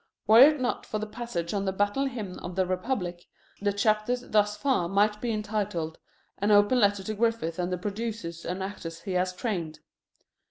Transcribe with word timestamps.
Were 0.25 0.39
it 0.39 0.59
not 0.59 0.83
for 0.87 0.97
the 0.97 1.05
passage 1.05 1.53
on 1.53 1.65
The 1.65 1.71
Battle 1.71 2.05
Hymn 2.07 2.39
of 2.39 2.55
the 2.55 2.65
Republic, 2.65 3.27
the 3.61 3.71
chapters 3.71 4.21
thus 4.21 4.57
far 4.57 4.89
might 4.89 5.21
be 5.21 5.31
entitled: 5.31 5.99
"an 6.39 6.49
open 6.49 6.79
letter 6.79 7.03
to 7.03 7.13
Griffith 7.13 7.59
and 7.59 7.71
the 7.71 7.77
producers 7.77 8.43
and 8.43 8.63
actors 8.63 9.01
he 9.01 9.11
has 9.11 9.31
trained." 9.31 9.81